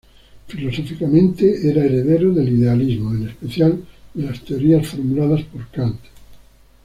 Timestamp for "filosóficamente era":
0.47-1.85